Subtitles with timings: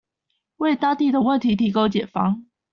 [0.57, 2.43] 為當地的問題提供解方